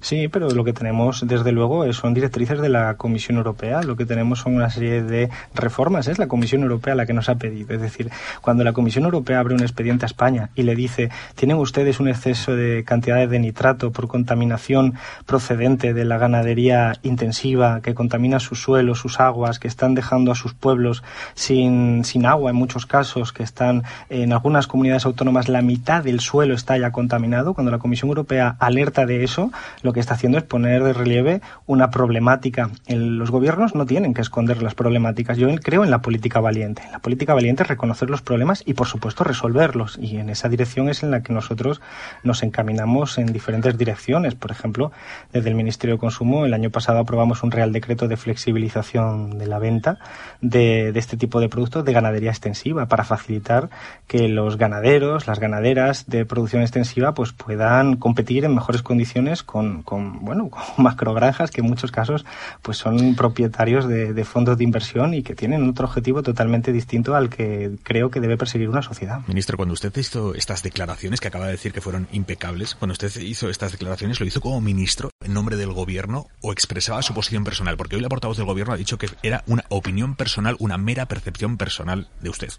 Sí, 0.00 0.28
pero 0.28 0.48
lo 0.50 0.64
que 0.64 0.72
tenemos, 0.72 1.26
desde 1.26 1.50
luego, 1.50 1.92
son 1.92 2.14
directrices 2.14 2.60
de 2.60 2.68
la 2.68 2.94
Comisión 2.94 3.36
Europea. 3.36 3.82
Lo 3.82 3.96
que 3.96 4.06
tenemos 4.06 4.40
son 4.40 4.54
una 4.54 4.70
serie 4.70 5.02
de 5.02 5.28
reformas. 5.54 6.06
Es 6.06 6.18
la 6.18 6.28
Comisión 6.28 6.62
Europea 6.62 6.94
la 6.94 7.04
que 7.04 7.12
nos 7.12 7.28
ha 7.28 7.34
pedido. 7.34 7.74
Es 7.74 7.80
decir, 7.80 8.10
cuando 8.40 8.62
la 8.62 8.72
Comisión 8.72 9.04
Europea 9.04 9.40
abre 9.40 9.54
un 9.54 9.62
expediente 9.62 10.04
a 10.04 10.06
España 10.06 10.50
y 10.54 10.62
le 10.62 10.76
dice, 10.76 11.10
tienen 11.34 11.56
ustedes 11.56 11.98
un 11.98 12.08
exceso 12.08 12.54
de 12.54 12.84
cantidades 12.84 13.28
de 13.30 13.40
nitrato 13.40 13.90
por 13.90 14.06
contaminación 14.06 14.94
procedente 15.26 15.92
de 15.92 16.04
la 16.04 16.18
ganadería 16.18 16.94
intensiva 17.02 17.80
que 17.80 17.94
contamina 17.94 18.38
sus 18.38 18.62
suelos, 18.62 19.00
sus 19.00 19.18
aguas, 19.18 19.58
que 19.58 19.68
están 19.68 19.94
dejando 19.94 20.30
a 20.30 20.36
sus 20.36 20.54
pueblos 20.54 21.02
sin, 21.34 22.04
sin 22.04 22.24
agua 22.24 22.50
en 22.50 22.56
muchos 22.56 22.86
casos, 22.86 23.32
que 23.32 23.42
están 23.42 23.82
en 24.10 24.32
algunas 24.32 24.68
comunidades 24.68 25.06
autónomas 25.06 25.48
la 25.48 25.62
mitad 25.62 26.04
del 26.04 26.20
suelo 26.20 26.54
está 26.54 26.78
ya 26.78 26.92
contaminado. 26.92 27.54
Cuando 27.54 27.72
la 27.72 27.78
Comisión 27.78 28.08
Europea 28.08 28.56
alerta 28.60 29.06
de 29.06 29.24
eso, 29.24 29.50
lo 29.88 29.94
que 29.94 30.00
está 30.00 30.12
haciendo 30.12 30.36
es 30.36 30.44
poner 30.44 30.84
de 30.84 30.92
relieve 30.92 31.40
una 31.64 31.88
problemática. 31.88 32.68
los 32.88 33.30
gobiernos 33.30 33.74
no 33.74 33.86
tienen 33.86 34.12
que 34.12 34.20
esconder 34.20 34.62
las 34.62 34.74
problemáticas. 34.74 35.38
Yo 35.38 35.48
creo 35.62 35.82
en 35.82 35.90
la 35.90 36.02
política 36.02 36.40
valiente. 36.40 36.82
La 36.92 36.98
política 36.98 37.32
valiente 37.32 37.62
es 37.62 37.70
reconocer 37.70 38.10
los 38.10 38.20
problemas 38.20 38.62
y, 38.66 38.74
por 38.74 38.86
supuesto, 38.86 39.24
resolverlos. 39.24 39.98
Y 39.98 40.18
en 40.18 40.28
esa 40.28 40.50
dirección 40.50 40.90
es 40.90 41.02
en 41.02 41.10
la 41.10 41.22
que 41.22 41.32
nosotros 41.32 41.80
nos 42.22 42.42
encaminamos 42.42 43.16
en 43.16 43.32
diferentes 43.32 43.78
direcciones. 43.78 44.34
Por 44.34 44.50
ejemplo, 44.50 44.92
desde 45.32 45.48
el 45.48 45.54
Ministerio 45.54 45.94
de 45.94 46.00
Consumo, 46.00 46.44
el 46.44 46.52
año 46.52 46.68
pasado 46.68 46.98
aprobamos 46.98 47.42
un 47.42 47.50
Real 47.50 47.72
Decreto 47.72 48.08
de 48.08 48.18
flexibilización 48.18 49.38
de 49.38 49.46
la 49.46 49.58
venta 49.58 50.00
de, 50.42 50.92
de 50.92 50.98
este 50.98 51.16
tipo 51.16 51.40
de 51.40 51.48
productos 51.48 51.82
de 51.86 51.94
ganadería 51.94 52.28
extensiva 52.28 52.88
para 52.88 53.04
facilitar 53.04 53.70
que 54.06 54.28
los 54.28 54.58
ganaderos, 54.58 55.26
las 55.26 55.38
ganaderas 55.40 56.04
de 56.08 56.26
producción 56.26 56.60
extensiva, 56.60 57.14
pues 57.14 57.32
puedan 57.32 57.96
competir 57.96 58.44
en 58.44 58.54
mejores 58.54 58.82
condiciones 58.82 59.42
con, 59.42 59.77
con, 59.82 60.24
bueno, 60.24 60.48
con 60.50 60.62
macrogranjas 60.78 61.50
que 61.50 61.60
en 61.60 61.66
muchos 61.66 61.92
casos 61.92 62.24
pues 62.62 62.78
son 62.78 63.14
propietarios 63.14 63.88
de, 63.88 64.24
fondos 64.24 64.58
de 64.58 64.64
inversión 64.64 65.14
y 65.14 65.22
que 65.22 65.34
tienen 65.34 65.68
otro 65.68 65.86
objetivo 65.86 66.22
totalmente 66.22 66.72
distinto 66.72 67.14
al 67.14 67.28
que 67.28 67.76
creo 67.82 68.10
que 68.10 68.20
debe 68.20 68.36
perseguir 68.36 68.68
una 68.68 68.82
sociedad. 68.82 69.20
Ministro, 69.26 69.56
cuando 69.56 69.74
usted 69.74 69.94
hizo 69.96 70.34
estas 70.34 70.62
declaraciones, 70.62 71.20
que 71.20 71.28
acaba 71.28 71.46
de 71.46 71.52
decir 71.52 71.72
que 71.72 71.80
fueron 71.80 72.08
impecables, 72.12 72.74
cuando 72.74 72.92
usted 72.92 73.14
hizo 73.20 73.48
estas 73.48 73.72
declaraciones, 73.72 74.20
¿lo 74.20 74.26
hizo 74.26 74.40
como 74.40 74.60
ministro 74.60 75.10
en 75.24 75.34
nombre 75.34 75.56
del 75.56 75.72
gobierno 75.72 76.26
o 76.42 76.52
expresaba 76.52 77.02
su 77.02 77.14
posición 77.14 77.44
personal? 77.44 77.76
Porque 77.76 77.96
hoy 77.96 78.02
la 78.02 78.08
portavoz 78.08 78.36
del 78.36 78.46
gobierno 78.46 78.74
ha 78.74 78.76
dicho 78.76 78.98
que 78.98 79.08
era 79.22 79.44
una 79.46 79.64
opinión 79.68 80.14
personal, 80.14 80.56
una 80.58 80.78
mera 80.78 81.06
percepción 81.06 81.56
personal 81.56 82.08
de 82.20 82.30
usted. 82.30 82.50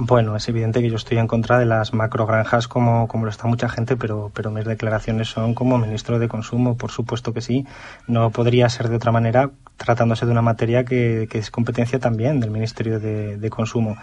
Bueno, 0.00 0.36
es 0.36 0.48
evidente 0.48 0.80
que 0.80 0.90
yo 0.90 0.94
estoy 0.94 1.18
en 1.18 1.26
contra 1.26 1.58
de 1.58 1.64
las 1.66 1.92
macrogranjas 1.92 2.68
como, 2.68 3.08
como 3.08 3.24
lo 3.24 3.32
está 3.32 3.48
mucha 3.48 3.68
gente, 3.68 3.96
pero, 3.96 4.30
pero 4.32 4.52
mis 4.52 4.64
declaraciones 4.64 5.26
son 5.26 5.54
como 5.54 5.76
ministro 5.76 6.20
de 6.20 6.28
Consumo, 6.28 6.76
por 6.76 6.92
supuesto 6.92 7.32
que 7.32 7.40
sí. 7.40 7.66
No 8.06 8.30
podría 8.30 8.68
ser 8.68 8.90
de 8.90 8.94
otra 8.94 9.10
manera 9.10 9.50
tratándose 9.78 10.26
de 10.26 10.32
una 10.32 10.42
materia 10.42 10.84
que, 10.84 11.28
que 11.30 11.38
es 11.38 11.50
competencia 11.50 11.98
también 11.98 12.40
del 12.40 12.50
Ministerio 12.50 13.00
de, 13.00 13.38
de 13.38 13.50
Consumo. 13.50 13.96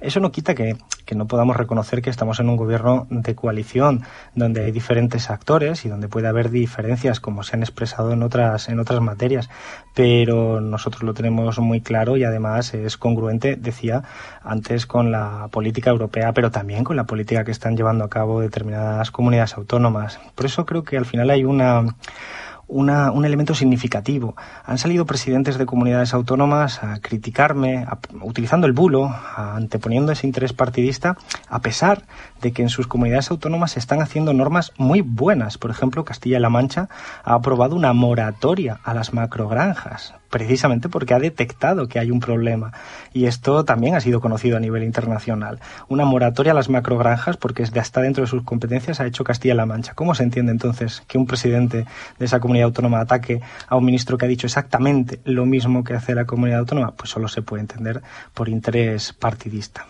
Eso 0.00 0.20
no 0.20 0.30
quita 0.30 0.54
que, 0.54 0.76
que, 1.06 1.14
no 1.14 1.26
podamos 1.26 1.56
reconocer 1.56 2.02
que 2.02 2.10
estamos 2.10 2.38
en 2.38 2.48
un 2.48 2.56
gobierno 2.56 3.06
de 3.10 3.34
coalición 3.34 4.02
donde 4.34 4.64
hay 4.64 4.72
diferentes 4.72 5.30
actores 5.30 5.84
y 5.84 5.88
donde 5.88 6.08
puede 6.08 6.28
haber 6.28 6.50
diferencias 6.50 7.18
como 7.18 7.42
se 7.42 7.56
han 7.56 7.62
expresado 7.62 8.12
en 8.12 8.22
otras, 8.22 8.68
en 8.68 8.78
otras 8.78 9.00
materias, 9.00 9.48
pero 9.94 10.60
nosotros 10.60 11.02
lo 11.02 11.14
tenemos 11.14 11.58
muy 11.58 11.80
claro 11.80 12.16
y 12.16 12.24
además 12.24 12.74
es 12.74 12.96
congruente, 12.98 13.56
decía 13.56 14.04
antes, 14.42 14.86
con 14.86 15.10
la 15.10 15.48
política 15.50 15.90
europea, 15.90 16.32
pero 16.32 16.50
también 16.50 16.84
con 16.84 16.96
la 16.96 17.04
política 17.04 17.44
que 17.44 17.52
están 17.52 17.76
llevando 17.76 18.04
a 18.04 18.10
cabo 18.10 18.40
determinadas 18.40 19.10
comunidades 19.10 19.54
autónomas. 19.56 20.20
Por 20.34 20.46
eso 20.46 20.66
creo 20.66 20.84
que 20.84 20.98
al 20.98 21.06
final 21.06 21.30
hay 21.30 21.44
una, 21.44 21.86
un 22.68 23.24
elemento 23.24 23.54
significativo. 23.54 24.34
Han 24.64 24.78
salido 24.78 25.04
presidentes 25.04 25.58
de 25.58 25.66
comunidades 25.66 26.14
autónomas 26.14 26.82
a 26.82 27.00
criticarme, 27.00 27.86
utilizando 28.22 28.66
el 28.66 28.72
bulo, 28.72 29.14
anteponiendo 29.36 30.12
ese 30.12 30.26
interés 30.26 30.52
partidista, 30.52 31.16
a 31.48 31.60
pesar 31.60 32.04
de 32.40 32.52
que 32.52 32.62
en 32.62 32.68
sus 32.68 32.86
comunidades 32.86 33.30
autónomas 33.30 33.72
se 33.72 33.78
están 33.78 34.00
haciendo 34.00 34.32
normas 34.32 34.72
muy 34.78 35.02
buenas. 35.02 35.58
Por 35.58 35.70
ejemplo, 35.70 36.04
Castilla-La 36.04 36.50
Mancha 36.50 36.88
ha 37.24 37.34
aprobado 37.34 37.76
una 37.76 37.92
moratoria 37.92 38.80
a 38.84 38.94
las 38.94 39.12
macrogranjas 39.12 40.14
precisamente 40.32 40.88
porque 40.88 41.12
ha 41.12 41.18
detectado 41.18 41.88
que 41.88 41.98
hay 41.98 42.10
un 42.10 42.18
problema. 42.18 42.72
Y 43.12 43.26
esto 43.26 43.66
también 43.66 43.94
ha 43.94 44.00
sido 44.00 44.22
conocido 44.22 44.56
a 44.56 44.60
nivel 44.60 44.82
internacional. 44.82 45.60
Una 45.88 46.06
moratoria 46.06 46.52
a 46.52 46.54
las 46.54 46.70
macrogranjas, 46.70 47.36
porque 47.36 47.62
hasta 47.62 48.00
dentro 48.00 48.22
de 48.22 48.28
sus 48.28 48.42
competencias, 48.42 48.98
ha 48.98 49.06
hecho 49.06 49.24
Castilla-La 49.24 49.66
Mancha. 49.66 49.92
¿Cómo 49.94 50.14
se 50.14 50.22
entiende 50.22 50.50
entonces 50.50 51.02
que 51.06 51.18
un 51.18 51.26
presidente 51.26 51.84
de 52.18 52.24
esa 52.24 52.40
comunidad 52.40 52.68
autónoma 52.68 53.00
ataque 53.00 53.42
a 53.68 53.76
un 53.76 53.84
ministro 53.84 54.16
que 54.16 54.24
ha 54.24 54.28
dicho 54.28 54.46
exactamente 54.46 55.20
lo 55.24 55.44
mismo 55.44 55.84
que 55.84 55.92
hace 55.92 56.14
la 56.14 56.24
comunidad 56.24 56.60
autónoma? 56.60 56.92
Pues 56.92 57.10
solo 57.10 57.28
se 57.28 57.42
puede 57.42 57.60
entender 57.60 58.00
por 58.32 58.48
interés 58.48 59.12
partidista 59.12 59.86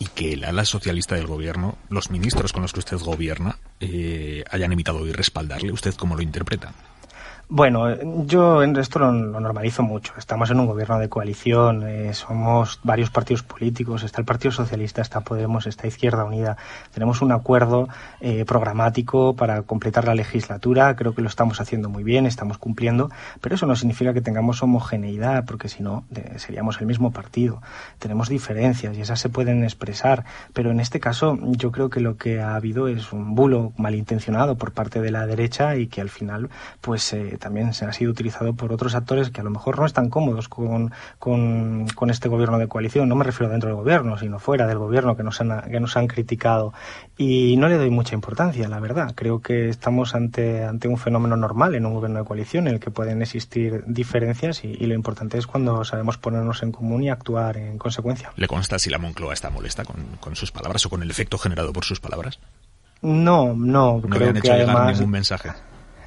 y 0.00 0.06
que 0.06 0.34
el 0.34 0.44
ala 0.44 0.64
socialista 0.64 1.16
del 1.16 1.26
gobierno, 1.26 1.76
los 1.88 2.10
ministros 2.10 2.52
con 2.52 2.62
los 2.62 2.72
que 2.72 2.78
usted 2.78 2.98
gobierna, 2.98 3.58
eh, 3.80 4.44
hayan 4.48 4.72
evitado 4.72 4.98
hoy 4.98 5.10
respaldarle. 5.10 5.72
¿Usted 5.72 5.94
cómo 5.94 6.14
lo 6.14 6.22
interpreta? 6.22 6.72
Bueno, 7.50 7.96
yo 8.26 8.62
en 8.62 8.76
esto 8.76 8.98
lo, 8.98 9.10
normalizo 9.10 9.82
mucho. 9.82 10.12
Estamos 10.18 10.50
en 10.50 10.60
un 10.60 10.66
gobierno 10.66 10.98
de 10.98 11.08
coalición, 11.08 11.82
eh, 11.88 12.12
somos 12.12 12.78
varios 12.82 13.08
partidos 13.08 13.42
políticos, 13.42 14.02
está 14.02 14.20
el 14.20 14.26
Partido 14.26 14.52
Socialista, 14.52 15.00
está 15.00 15.22
Podemos, 15.22 15.66
está 15.66 15.86
Izquierda 15.86 16.24
Unida. 16.24 16.58
Tenemos 16.92 17.22
un 17.22 17.32
acuerdo 17.32 17.88
eh, 18.20 18.44
programático 18.44 19.34
para 19.34 19.62
completar 19.62 20.04
la 20.04 20.14
legislatura, 20.14 20.94
creo 20.94 21.14
que 21.14 21.22
lo 21.22 21.28
estamos 21.28 21.58
haciendo 21.58 21.88
muy 21.88 22.04
bien, 22.04 22.26
estamos 22.26 22.58
cumpliendo, 22.58 23.10
pero 23.40 23.54
eso 23.54 23.64
no 23.64 23.76
significa 23.76 24.12
que 24.12 24.20
tengamos 24.20 24.62
homogeneidad, 24.62 25.46
porque 25.46 25.70
si 25.70 25.82
no, 25.82 26.04
seríamos 26.36 26.78
el 26.82 26.86
mismo 26.86 27.12
partido. 27.12 27.62
Tenemos 27.98 28.28
diferencias 28.28 28.94
y 28.98 29.00
esas 29.00 29.20
se 29.20 29.30
pueden 29.30 29.64
expresar, 29.64 30.26
pero 30.52 30.70
en 30.70 30.80
este 30.80 31.00
caso 31.00 31.38
yo 31.40 31.72
creo 31.72 31.88
que 31.88 32.00
lo 32.00 32.18
que 32.18 32.42
ha 32.42 32.56
habido 32.56 32.88
es 32.88 33.10
un 33.14 33.34
bulo 33.34 33.72
malintencionado 33.78 34.56
por 34.58 34.72
parte 34.72 35.00
de 35.00 35.10
la 35.10 35.24
derecha 35.24 35.76
y 35.76 35.86
que 35.86 36.02
al 36.02 36.10
final, 36.10 36.50
pues, 36.82 37.10
eh, 37.14 37.37
también 37.38 37.72
se 37.72 37.84
ha 37.84 37.92
sido 37.92 38.10
utilizado 38.10 38.54
por 38.54 38.72
otros 38.72 38.94
actores 38.94 39.30
que 39.30 39.40
a 39.40 39.44
lo 39.44 39.50
mejor 39.50 39.78
no 39.78 39.86
están 39.86 40.10
cómodos 40.10 40.48
con, 40.48 40.92
con, 41.18 42.10
este 42.10 42.28
gobierno 42.28 42.58
de 42.58 42.68
coalición. 42.68 43.08
No 43.08 43.14
me 43.14 43.24
refiero 43.24 43.50
dentro 43.50 43.68
del 43.68 43.76
gobierno, 43.76 44.18
sino 44.18 44.38
fuera 44.38 44.66
del 44.66 44.78
gobierno 44.78 45.16
que 45.16 45.22
nos 45.22 45.40
han, 45.40 45.62
que 45.70 45.80
nos 45.80 45.96
han 45.96 46.06
criticado. 46.06 46.72
Y 47.16 47.56
no 47.56 47.68
le 47.68 47.76
doy 47.76 47.90
mucha 47.90 48.14
importancia, 48.14 48.68
la 48.68 48.80
verdad. 48.80 49.12
Creo 49.14 49.40
que 49.40 49.68
estamos 49.68 50.14
ante, 50.14 50.64
ante 50.64 50.88
un 50.88 50.98
fenómeno 50.98 51.36
normal 51.36 51.74
en 51.74 51.86
un 51.86 51.94
gobierno 51.94 52.20
de 52.20 52.24
coalición 52.24 52.68
en 52.68 52.74
el 52.74 52.80
que 52.80 52.90
pueden 52.90 53.22
existir 53.22 53.84
diferencias 53.86 54.64
y, 54.64 54.88
lo 54.88 54.94
importante 54.94 55.36
es 55.36 55.46
cuando 55.46 55.84
sabemos 55.84 56.16
ponernos 56.16 56.62
en 56.62 56.72
común 56.72 57.02
y 57.02 57.10
actuar 57.10 57.58
en 57.58 57.76
consecuencia. 57.76 58.32
¿Le 58.36 58.46
consta 58.46 58.78
si 58.78 58.88
la 58.88 58.96
Moncloa 58.96 59.34
está 59.34 59.50
molesta 59.50 59.84
con, 59.84 59.96
con 60.18 60.34
sus 60.34 60.50
palabras 60.50 60.86
o 60.86 60.88
con 60.88 61.02
el 61.02 61.10
efecto 61.10 61.36
generado 61.36 61.74
por 61.74 61.84
sus 61.84 62.00
palabras? 62.00 62.38
No, 63.02 63.54
no, 63.54 64.00
no 64.00 64.08
creo 64.08 64.32
que 64.34 64.50
además 64.50 64.96
ningún 64.96 65.10
mensaje. 65.10 65.50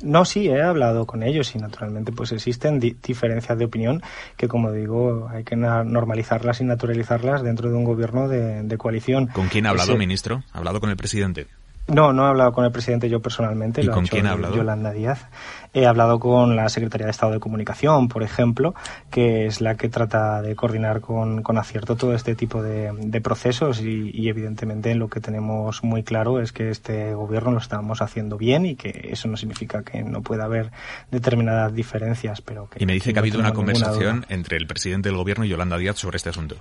No, 0.03 0.25
sí, 0.25 0.47
he 0.47 0.61
hablado 0.61 1.05
con 1.05 1.23
ellos 1.23 1.53
y 1.55 1.59
naturalmente 1.59 2.11
pues 2.11 2.31
existen 2.31 2.79
diferencias 2.79 3.57
de 3.57 3.65
opinión 3.65 4.01
que 4.37 4.47
como 4.47 4.71
digo 4.71 5.29
hay 5.29 5.43
que 5.43 5.55
normalizarlas 5.55 6.61
y 6.61 6.63
naturalizarlas 6.63 7.43
dentro 7.43 7.69
de 7.69 7.75
un 7.75 7.83
gobierno 7.83 8.27
de, 8.27 8.77
coalición. 8.77 9.27
¿Con 9.27 9.47
quién 9.47 9.65
ha 9.65 9.69
hablado, 9.69 9.95
ministro? 9.97 10.43
¿Ha 10.53 10.57
hablado 10.57 10.79
con 10.79 10.89
el 10.89 10.97
presidente? 10.97 11.47
No, 11.93 12.13
no 12.13 12.25
he 12.25 12.29
hablado 12.29 12.53
con 12.53 12.65
el 12.65 12.71
presidente 12.71 13.09
yo 13.09 13.21
personalmente. 13.21 13.81
¿Y 13.81 13.87
con 13.87 14.05
quién 14.05 14.27
ha 14.27 14.31
hablado? 14.31 14.55
Yolanda 14.55 14.91
Díaz. 14.91 15.27
He 15.73 15.85
hablado 15.85 16.19
con 16.19 16.55
la 16.55 16.67
Secretaría 16.67 17.05
de 17.05 17.11
Estado 17.11 17.31
de 17.31 17.39
Comunicación, 17.39 18.09
por 18.09 18.23
ejemplo, 18.23 18.75
que 19.09 19.45
es 19.45 19.61
la 19.61 19.75
que 19.75 19.87
trata 19.87 20.41
de 20.41 20.55
coordinar 20.55 20.99
con, 20.99 21.43
acierto 21.57 21.95
todo 21.95 22.13
este 22.13 22.35
tipo 22.35 22.61
de, 22.61 23.21
procesos 23.21 23.81
y, 23.81 24.27
evidentemente 24.27 24.95
lo 24.95 25.09
que 25.09 25.19
tenemos 25.19 25.83
muy 25.83 26.03
claro 26.03 26.41
es 26.41 26.51
que 26.51 26.69
este 26.69 27.13
gobierno 27.13 27.51
lo 27.51 27.59
estamos 27.59 28.01
haciendo 28.01 28.37
bien 28.37 28.65
y 28.65 28.75
que 28.75 29.09
eso 29.11 29.27
no 29.27 29.37
significa 29.37 29.83
que 29.83 30.03
no 30.03 30.21
pueda 30.21 30.45
haber 30.45 30.71
determinadas 31.09 31.73
diferencias, 31.73 32.41
pero 32.41 32.67
que... 32.69 32.83
Y 32.83 32.85
me 32.85 32.93
dice 32.93 33.13
que 33.13 33.19
ha 33.19 33.21
habido 33.21 33.39
una 33.39 33.53
conversación 33.53 34.25
entre 34.29 34.57
el 34.57 34.67
presidente 34.67 35.09
del 35.09 35.17
gobierno 35.17 35.45
y 35.45 35.49
Yolanda 35.49 35.77
Díaz 35.77 35.97
sobre 35.97 36.17
este 36.17 36.29
asunto. 36.29 36.55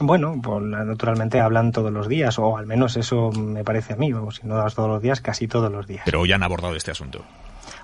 Bueno, 0.00 0.40
pues 0.42 0.62
naturalmente 0.62 1.40
hablan 1.40 1.72
todos 1.72 1.92
los 1.92 2.08
días, 2.08 2.38
o 2.38 2.56
al 2.56 2.66
menos 2.66 2.96
eso 2.96 3.30
me 3.32 3.62
parece 3.62 3.92
a 3.92 3.96
mí, 3.96 4.12
o 4.12 4.30
si 4.30 4.46
no 4.46 4.64
todos 4.70 4.88
los 4.88 5.02
días, 5.02 5.20
casi 5.20 5.48
todos 5.48 5.70
los 5.70 5.86
días. 5.86 6.02
Pero 6.04 6.20
hoy 6.20 6.32
han 6.32 6.42
abordado 6.42 6.74
este 6.74 6.90
asunto. 6.90 7.24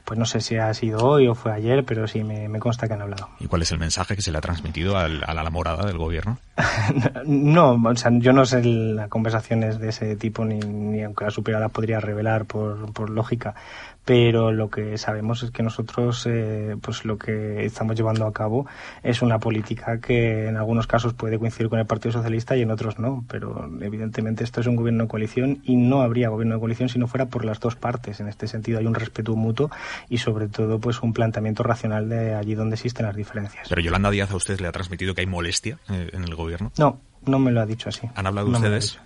Pues 0.04 0.18
no 0.18 0.24
sé 0.24 0.40
si 0.40 0.56
ha 0.56 0.72
sido 0.72 1.04
hoy 1.04 1.28
o 1.28 1.34
fue 1.34 1.52
ayer, 1.52 1.84
pero 1.84 2.08
sí 2.08 2.24
me, 2.24 2.48
consta 2.58 2.88
que 2.88 2.94
han 2.94 3.02
hablado. 3.02 3.28
¿Y 3.40 3.46
cuál 3.46 3.60
es 3.60 3.72
el 3.72 3.78
mensaje 3.78 4.16
que 4.16 4.22
se 4.22 4.32
le 4.32 4.38
ha 4.38 4.40
transmitido 4.40 4.96
a 4.96 5.06
la 5.06 5.50
morada 5.50 5.86
del 5.86 5.98
gobierno? 5.98 6.38
no, 7.26 7.74
o 7.74 7.96
sea, 7.96 8.10
yo 8.14 8.32
no 8.32 8.46
sé 8.46 8.64
las 8.64 9.08
conversaciones 9.08 9.78
de 9.78 9.90
ese 9.90 10.16
tipo, 10.16 10.46
ni, 10.46 10.60
ni 10.60 11.02
aunque 11.02 11.24
la 11.24 11.30
supiera 11.30 11.60
la 11.60 11.68
podría 11.68 12.00
revelar 12.00 12.46
por, 12.46 12.90
por 12.92 13.10
lógica, 13.10 13.54
pero 14.08 14.52
lo 14.52 14.70
que 14.70 14.96
sabemos 14.96 15.42
es 15.42 15.50
que 15.50 15.62
nosotros 15.62 16.24
eh, 16.26 16.76
pues 16.80 17.04
lo 17.04 17.18
que 17.18 17.66
estamos 17.66 17.94
llevando 17.94 18.26
a 18.26 18.32
cabo 18.32 18.66
es 19.02 19.20
una 19.20 19.38
política 19.38 20.00
que 20.00 20.48
en 20.48 20.56
algunos 20.56 20.86
casos 20.86 21.12
puede 21.12 21.38
coincidir 21.38 21.68
con 21.68 21.78
el 21.78 21.84
Partido 21.84 22.12
Socialista 22.12 22.56
y 22.56 22.62
en 22.62 22.70
otros 22.70 22.98
no, 22.98 23.26
pero 23.28 23.70
evidentemente 23.82 24.44
esto 24.44 24.62
es 24.62 24.66
un 24.66 24.76
gobierno 24.76 25.04
de 25.04 25.10
coalición 25.10 25.60
y 25.62 25.76
no 25.76 26.00
habría 26.00 26.30
gobierno 26.30 26.54
de 26.54 26.60
coalición 26.60 26.88
si 26.88 26.98
no 26.98 27.06
fuera 27.06 27.26
por 27.26 27.44
las 27.44 27.60
dos 27.60 27.76
partes. 27.76 28.18
En 28.20 28.28
este 28.28 28.46
sentido 28.46 28.78
hay 28.78 28.86
un 28.86 28.94
respeto 28.94 29.36
mutuo 29.36 29.70
y 30.08 30.16
sobre 30.16 30.48
todo 30.48 30.78
pues 30.78 31.02
un 31.02 31.12
planteamiento 31.12 31.62
racional 31.62 32.08
de 32.08 32.34
allí 32.34 32.54
donde 32.54 32.76
existen 32.76 33.04
las 33.04 33.14
diferencias. 33.14 33.68
Pero 33.68 33.82
Yolanda 33.82 34.10
Díaz 34.10 34.30
a 34.30 34.36
usted 34.36 34.58
le 34.58 34.68
ha 34.68 34.72
transmitido 34.72 35.14
que 35.14 35.20
hay 35.20 35.26
molestia 35.26 35.80
eh, 35.90 36.08
en 36.14 36.24
el 36.24 36.34
gobierno. 36.34 36.72
No, 36.78 36.98
no 37.26 37.38
me 37.38 37.52
lo 37.52 37.60
ha 37.60 37.66
dicho 37.66 37.90
así. 37.90 38.08
¿Han 38.14 38.26
hablado 38.26 38.48
ustedes? 38.48 38.98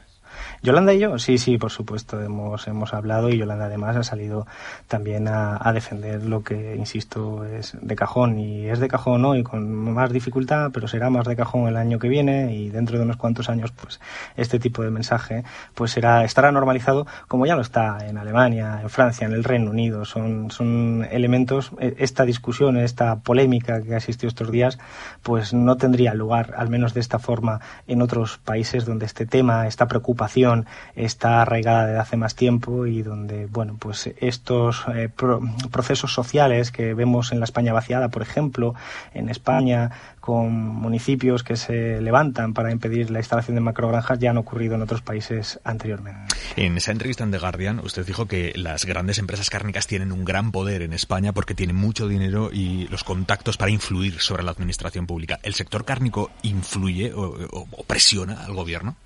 Yolanda 0.64 0.95
y 0.95 1.00
yo, 1.00 1.19
sí, 1.19 1.38
sí, 1.38 1.59
por 1.59 1.73
supuesto, 1.73 2.23
hemos, 2.23 2.69
hemos 2.69 2.95
hablado 2.95 3.31
y 3.31 3.37
Yolanda 3.37 3.64
además 3.64 3.97
ha 3.97 4.04
salido 4.04 4.47
también 4.87 5.26
a, 5.26 5.73
defender 5.73 6.25
lo 6.25 6.45
que, 6.45 6.76
insisto, 6.76 7.45
es 7.45 7.76
de 7.81 7.97
cajón 7.97 8.38
y 8.38 8.69
es 8.69 8.78
de 8.78 8.87
cajón 8.87 9.25
hoy 9.25 9.42
con 9.42 9.73
más 9.73 10.12
dificultad, 10.12 10.71
pero 10.73 10.87
será 10.87 11.11
más 11.11 11.26
de 11.26 11.35
cajón 11.35 11.66
el 11.66 11.76
año 11.76 11.99
que 11.99 12.09
viene 12.09 12.54
y 12.54 12.69
dentro 12.69 12.97
de 12.97 13.02
unos 13.02 13.16
cuantos 13.16 13.49
años, 13.49 13.73
pues 13.73 13.99
este 14.37 14.61
tipo 14.61 14.83
de 14.83 14.90
mensaje 14.90 15.42
pues 15.75 15.90
será, 15.90 16.23
estará 16.23 16.52
normalizado 16.52 17.09
como 17.26 17.45
ya 17.45 17.57
lo 17.57 17.62
está 17.62 18.07
en 18.07 18.16
Alemania, 18.16 18.78
en 18.83 18.90
Francia, 18.90 19.26
en 19.26 19.33
el 19.33 19.42
Reino 19.42 19.71
Unido. 19.71 20.04
Son, 20.04 20.52
son 20.52 21.09
elementos, 21.11 21.73
e, 21.81 21.97
esta 21.99 22.25
discusión, 22.25 22.76
esta 22.76 23.16
polémica 23.16 23.83
que 23.83 23.95
ha 23.95 23.97
existido 23.97 24.28
estos 24.28 24.52
días, 24.52 24.78
pues 25.25 25.54
no 25.54 25.76
tendría 25.76 26.14
lugar, 26.14 26.54
al 26.57 26.69
menos 26.69 26.95
de 26.95 27.00
esta 27.00 27.19
forma, 27.19 27.61
en 27.88 28.00
otros 28.00 28.38
países 28.38 28.85
donde 28.85 29.07
este 29.07 29.26
tema, 29.26 29.66
esta 29.66 29.88
preocupación 29.88 30.52
está 30.95 31.43
arraigada 31.43 31.87
desde 31.87 32.01
hace 32.01 32.17
más 32.17 32.35
tiempo 32.35 32.87
y 32.87 33.03
donde, 33.03 33.47
bueno, 33.47 33.77
pues 33.79 34.11
estos 34.19 34.85
eh, 34.95 35.09
procesos 35.71 36.13
sociales 36.13 36.71
que 36.71 36.95
vemos 36.95 37.33
en 37.33 37.41
la 37.41 37.45
España 37.45 37.73
vaciada, 37.73 38.09
por 38.09 38.23
ejemplo, 38.23 38.75
en 39.15 39.29
España, 39.29 39.91
con 40.21 40.53
municipios 40.53 41.43
que 41.43 41.57
se 41.57 42.01
levantan 42.01 42.55
para 42.55 42.71
impedir 42.71 43.11
la 43.11 43.19
instalación 43.19 43.57
de 43.57 43.61
macrogranjas, 43.61 44.19
ya 44.21 44.31
han 44.31 44.39
ocurrido 44.39 44.77
en 44.77 44.83
otros 44.83 45.03
países 45.03 45.59
anteriormente. 45.65 46.35
En 46.57 46.77
esa 46.77 46.93
entrevista 46.93 47.25
en 47.25 47.33
The 47.33 47.39
Guardian, 47.39 47.81
usted 47.81 48.07
dijo 48.07 48.27
que 48.27 48.53
las 48.55 48.85
grandes 48.85 49.19
empresas 49.19 49.51
cárnicas 49.51 49.89
tienen 49.89 50.13
un 50.13 50.25
gran 50.25 50.53
poder 50.53 50.83
en 50.83 50.93
España 50.93 51.33
porque 51.33 51.55
tienen 51.55 51.77
mucho 51.77 52.07
dinero 52.07 52.51
y 52.53 52.87
los 52.89 53.03
contactos 53.03 53.57
para 53.57 53.73
influir 53.73 54.21
sobre 54.21 54.45
la 54.45 54.53
administración 54.53 55.07
pública. 55.07 55.41
¿El 55.43 55.55
sector 55.55 55.85
cárnico 55.85 56.31
influye 56.43 57.13
o 57.15 57.67
presiona 57.87 58.45
al 58.45 58.55
gobierno? 58.55 58.97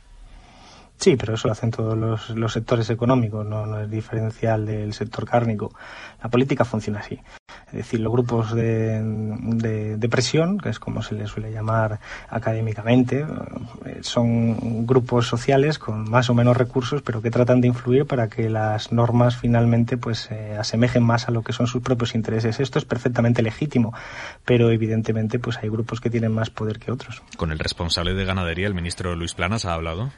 Sí, 0.99 1.17
pero 1.17 1.35
eso 1.35 1.49
lo 1.49 1.53
hacen 1.53 1.71
todos 1.71 1.97
los, 2.35 2.53
sectores 2.53 2.89
económicos, 2.91 3.45
no, 3.47 3.81
es 3.81 3.91
diferencial 3.91 4.65
del 4.67 4.93
sector 4.95 5.27
cárnico. 5.27 5.73
La 6.23 6.31
política 6.31 6.65
funciona 6.65 7.01
así. 7.01 7.21
Es 7.67 7.73
decir, 7.73 8.01
los 8.01 8.13
grupos 8.13 8.55
de, 8.55 10.09
presión, 10.11 10.59
que 10.59 10.71
es 10.71 10.79
como 10.79 11.03
se 11.03 11.15
les 11.15 11.31
suele 11.31 11.53
llamar 11.53 12.01
académicamente, 12.29 13.27
eh, 13.85 13.99
son 14.03 14.87
grupos 14.87 15.27
sociales 15.27 15.79
con 15.79 16.09
más 16.09 16.31
o 16.31 16.35
menos 16.35 16.57
recursos, 16.57 17.03
pero 17.03 17.21
que 17.21 17.31
tratan 17.31 17.61
de 17.61 17.69
influir 17.69 18.07
para 18.07 18.29
que 18.29 18.49
las 18.49 18.93
normas 18.93 19.37
finalmente 19.37 19.97
pues 19.97 20.19
se 20.19 20.57
asemejen 20.57 21.03
más 21.03 21.29
a 21.29 21.33
lo 21.33 21.43
que 21.43 21.53
son 21.53 21.67
sus 21.67 21.83
propios 21.83 22.15
intereses. 22.15 22.61
Esto 22.61 22.79
es 22.79 22.85
perfectamente 22.85 23.43
legítimo, 23.43 23.93
pero 24.45 24.71
evidentemente 24.71 25.39
pues 25.39 25.59
hay 25.59 25.69
grupos 25.69 26.01
que 26.01 26.09
tienen 26.09 26.33
más 26.33 26.51
poder 26.51 26.79
que 26.79 26.93
otros. 26.93 27.23
Con 27.37 27.53
el 27.53 27.59
responsable 27.59 28.15
de 28.15 28.25
ganadería, 28.25 28.67
el 28.67 28.75
ministro 28.75 29.15
Luis 29.15 29.35
Planas, 29.35 29.67
ha 29.67 29.75
hablado. 29.75 30.11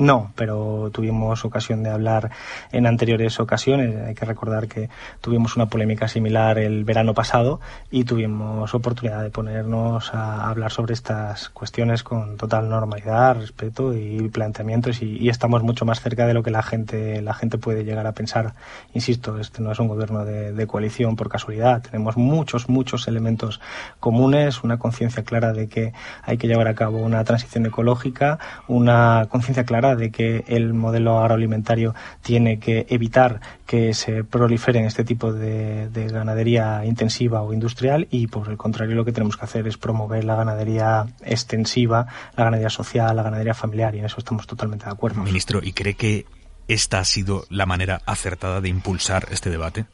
No, 0.00 0.32
pero 0.34 0.88
tuvimos 0.94 1.44
ocasión 1.44 1.82
de 1.82 1.90
hablar 1.90 2.30
en 2.72 2.86
anteriores 2.86 3.38
ocasiones. 3.38 3.94
Hay 4.02 4.14
que 4.14 4.24
recordar 4.24 4.66
que 4.66 4.88
tuvimos 5.20 5.56
una 5.56 5.66
polémica 5.66 6.08
similar 6.08 6.58
el 6.58 6.84
verano 6.84 7.12
pasado 7.12 7.60
y 7.90 8.04
tuvimos 8.04 8.74
oportunidad 8.74 9.22
de 9.22 9.28
ponernos 9.28 10.14
a 10.14 10.48
hablar 10.48 10.72
sobre 10.72 10.94
estas 10.94 11.50
cuestiones 11.50 12.02
con 12.02 12.38
total 12.38 12.70
normalidad, 12.70 13.36
respeto 13.36 13.92
y 13.94 14.26
planteamientos 14.30 15.02
y, 15.02 15.28
estamos 15.28 15.62
mucho 15.62 15.84
más 15.84 16.00
cerca 16.00 16.26
de 16.26 16.32
lo 16.32 16.42
que 16.42 16.50
la 16.50 16.62
gente 16.62 17.20
la 17.20 17.34
gente 17.34 17.58
puede 17.58 17.84
llegar 17.84 18.06
a 18.06 18.12
pensar. 18.12 18.54
Insisto, 18.94 19.38
este 19.38 19.62
no 19.62 19.70
es 19.70 19.78
un 19.80 19.88
gobierno 19.88 20.24
de, 20.24 20.66
coalición 20.66 21.14
por 21.14 21.28
casualidad. 21.28 21.82
Tenemos 21.82 22.16
muchos 22.16 22.70
muchos 22.70 23.06
elementos 23.06 23.60
comunes, 23.98 24.64
una 24.64 24.78
conciencia 24.78 25.24
clara 25.24 25.52
de 25.52 25.68
que 25.68 25.92
hay 26.22 26.38
que 26.38 26.48
llevar 26.48 26.68
a 26.68 26.74
cabo 26.74 26.98
una 26.98 27.22
transición 27.24 27.66
ecológica, 27.66 28.38
una 28.66 29.26
conciencia 29.30 29.64
clara 29.64 29.89
de 29.96 30.10
que 30.10 30.44
el 30.48 30.74
modelo 30.74 31.18
agroalimentario 31.18 31.94
tiene 32.22 32.58
que 32.58 32.86
evitar 32.88 33.40
que 33.66 33.94
se 33.94 34.24
proliferen 34.24 34.84
este 34.84 35.04
tipo 35.04 35.32
de, 35.32 35.88
ganadería 36.10 36.84
intensiva 36.84 37.42
o 37.42 37.52
industrial 37.52 38.08
y 38.10 38.26
por 38.26 38.48
el 38.48 38.56
contrario 38.56 38.96
lo 38.96 39.04
que 39.04 39.12
tenemos 39.12 39.36
que 39.36 39.44
hacer 39.44 39.68
es 39.68 39.76
promover 39.76 40.24
la 40.24 40.34
ganadería 40.34 41.06
extensiva, 41.24 42.06
la 42.36 42.44
ganadería 42.44 42.70
social, 42.70 43.14
la 43.14 43.22
ganadería 43.22 43.54
familiar 43.54 43.94
y 43.94 44.00
en 44.00 44.06
eso 44.06 44.16
estamos 44.18 44.46
totalmente 44.46 44.86
de 44.86 44.90
acuerdo. 44.90 45.22
Ministro, 45.22 45.60
¿y 45.62 45.72
cree 45.72 45.94
que 45.94 46.26
esta 46.68 46.98
ha 46.98 47.04
sido 47.04 47.44
la 47.48 47.66
manera 47.66 48.00
acertada 48.06 48.60
de 48.60 48.68
impulsar 48.68 49.26
este 49.30 49.50
debate? 49.50 49.86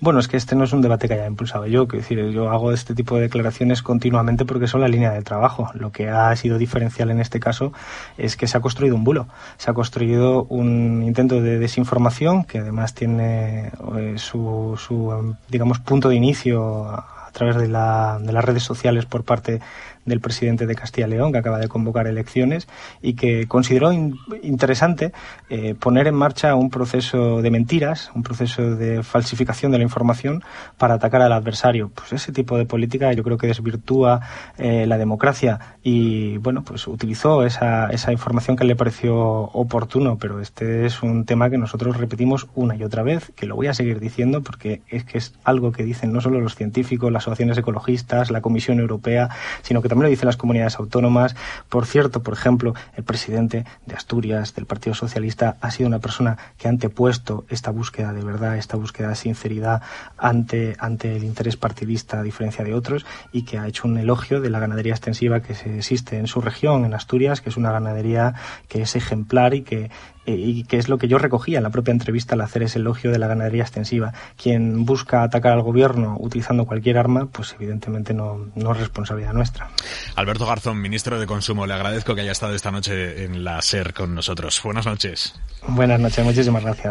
Bueno, 0.00 0.20
es 0.20 0.28
que 0.28 0.36
este 0.36 0.54
no 0.54 0.64
es 0.64 0.72
un 0.72 0.80
debate 0.80 1.08
que 1.08 1.14
haya 1.14 1.26
impulsado 1.26 1.66
yo, 1.66 1.88
quiero 1.88 2.02
decir, 2.02 2.30
yo 2.30 2.50
hago 2.50 2.72
este 2.72 2.94
tipo 2.94 3.16
de 3.16 3.22
declaraciones 3.22 3.82
continuamente 3.82 4.44
porque 4.44 4.66
son 4.66 4.80
la 4.80 4.88
línea 4.88 5.12
de 5.12 5.22
trabajo. 5.22 5.70
Lo 5.74 5.90
que 5.90 6.08
ha 6.08 6.34
sido 6.36 6.58
diferencial 6.58 7.10
en 7.10 7.20
este 7.20 7.40
caso 7.40 7.72
es 8.16 8.36
que 8.36 8.46
se 8.46 8.56
ha 8.56 8.60
construido 8.60 8.94
un 8.94 9.04
bulo, 9.04 9.26
se 9.56 9.70
ha 9.70 9.74
construido 9.74 10.44
un 10.44 11.02
intento 11.04 11.40
de 11.40 11.58
desinformación 11.58 12.44
que 12.44 12.58
además 12.58 12.94
tiene 12.94 13.72
eh, 13.96 14.14
su, 14.16 14.78
su, 14.78 15.36
digamos, 15.48 15.80
punto 15.80 16.08
de 16.08 16.16
inicio 16.16 16.86
a 17.28 17.30
través 17.32 17.56
de, 17.56 17.68
la, 17.68 18.18
de 18.20 18.32
las 18.32 18.44
redes 18.44 18.62
sociales 18.62 19.06
por 19.06 19.24
parte 19.24 19.60
del 20.04 20.20
presidente 20.20 20.66
de 20.66 20.74
Castilla 20.74 21.06
y 21.06 21.10
León, 21.10 21.32
que 21.32 21.38
acaba 21.38 21.58
de 21.58 21.68
convocar 21.68 22.06
elecciones 22.06 22.68
y 23.02 23.14
que 23.14 23.46
consideró 23.46 23.92
interesante 23.92 25.12
eh, 25.50 25.74
poner 25.78 26.06
en 26.06 26.14
marcha 26.14 26.54
un 26.54 26.70
proceso 26.70 27.42
de 27.42 27.50
mentiras, 27.50 28.10
un 28.14 28.22
proceso 28.22 28.76
de 28.76 29.02
falsificación 29.02 29.72
de 29.72 29.78
la 29.78 29.84
información 29.84 30.42
para 30.76 30.94
atacar 30.94 31.22
al 31.22 31.32
adversario. 31.32 31.90
Pues 31.94 32.12
ese 32.12 32.32
tipo 32.32 32.56
de 32.56 32.66
política 32.66 33.12
yo 33.12 33.22
creo 33.22 33.38
que 33.38 33.46
desvirtúa 33.46 34.20
eh, 34.56 34.86
la 34.86 34.98
democracia 34.98 35.58
y, 35.82 36.38
bueno, 36.38 36.62
pues 36.64 36.86
utilizó 36.86 37.44
esa, 37.44 37.88
esa 37.90 38.12
información 38.12 38.56
que 38.56 38.64
le 38.64 38.76
pareció 38.76 39.16
oportuno, 39.16 40.18
pero 40.18 40.40
este 40.40 40.86
es 40.86 41.02
un 41.02 41.24
tema 41.24 41.50
que 41.50 41.58
nosotros 41.58 41.96
repetimos 41.96 42.48
una 42.54 42.76
y 42.76 42.84
otra 42.84 43.02
vez, 43.02 43.32
que 43.36 43.46
lo 43.46 43.56
voy 43.56 43.68
a 43.68 43.74
seguir 43.74 44.00
diciendo 44.00 44.42
porque 44.42 44.82
es 44.88 45.04
que 45.04 45.18
es 45.18 45.34
algo 45.44 45.72
que 45.72 45.84
dicen 45.84 46.12
no 46.12 46.20
solo 46.20 46.40
los 46.40 46.54
científicos, 46.54 47.12
las 47.12 47.24
asociaciones 47.24 47.58
ecologistas, 47.58 48.30
la 48.30 48.40
Comisión 48.40 48.78
Europea, 48.80 49.28
sino 49.62 49.82
que 49.82 49.88
también 49.88 49.97
lo 50.02 50.08
dicen 50.08 50.26
las 50.26 50.36
comunidades 50.36 50.78
autónomas. 50.78 51.34
Por 51.68 51.86
cierto, 51.86 52.22
por 52.22 52.34
ejemplo, 52.34 52.74
el 52.96 53.04
presidente 53.04 53.64
de 53.86 53.94
Asturias, 53.94 54.54
del 54.54 54.66
Partido 54.66 54.94
Socialista, 54.94 55.56
ha 55.60 55.70
sido 55.70 55.88
una 55.88 55.98
persona 55.98 56.38
que 56.56 56.68
ha 56.68 56.70
antepuesto 56.70 57.44
esta 57.48 57.70
búsqueda 57.70 58.12
de 58.12 58.22
verdad, 58.22 58.56
esta 58.56 58.76
búsqueda 58.76 59.08
de 59.08 59.14
sinceridad 59.14 59.82
ante, 60.16 60.76
ante 60.78 61.16
el 61.16 61.24
interés 61.24 61.56
partidista, 61.56 62.20
a 62.20 62.22
diferencia 62.22 62.64
de 62.64 62.74
otros, 62.74 63.06
y 63.32 63.42
que 63.42 63.58
ha 63.58 63.66
hecho 63.66 63.88
un 63.88 63.98
elogio 63.98 64.40
de 64.40 64.50
la 64.50 64.58
ganadería 64.58 64.92
extensiva 64.92 65.40
que 65.40 65.52
existe 65.52 66.18
en 66.18 66.26
su 66.26 66.40
región, 66.40 66.84
en 66.84 66.94
Asturias, 66.94 67.40
que 67.40 67.50
es 67.50 67.56
una 67.56 67.72
ganadería 67.72 68.34
que 68.68 68.82
es 68.82 68.96
ejemplar 68.96 69.54
y 69.54 69.62
que 69.62 69.90
y 70.36 70.64
que 70.64 70.76
es 70.76 70.88
lo 70.88 70.98
que 70.98 71.08
yo 71.08 71.18
recogía 71.18 71.58
en 71.58 71.64
la 71.64 71.70
propia 71.70 71.92
entrevista 71.92 72.34
al 72.34 72.40
hacer 72.40 72.62
ese 72.62 72.78
elogio 72.78 73.10
de 73.10 73.18
la 73.18 73.26
ganadería 73.26 73.62
extensiva. 73.62 74.12
Quien 74.36 74.84
busca 74.84 75.22
atacar 75.22 75.52
al 75.52 75.62
gobierno 75.62 76.16
utilizando 76.18 76.66
cualquier 76.66 76.98
arma, 76.98 77.26
pues 77.26 77.54
evidentemente 77.58 78.14
no, 78.14 78.50
no 78.54 78.72
es 78.72 78.78
responsabilidad 78.78 79.32
nuestra. 79.32 79.70
Alberto 80.16 80.46
Garzón, 80.46 80.80
ministro 80.80 81.18
de 81.18 81.26
Consumo, 81.26 81.66
le 81.66 81.74
agradezco 81.74 82.14
que 82.14 82.22
haya 82.22 82.32
estado 82.32 82.54
esta 82.54 82.70
noche 82.70 83.24
en 83.24 83.44
la 83.44 83.62
SER 83.62 83.92
con 83.92 84.14
nosotros. 84.14 84.60
Buenas 84.62 84.86
noches. 84.86 85.34
Buenas 85.66 86.00
noches, 86.00 86.24
muchísimas 86.24 86.62
gracias. 86.62 86.86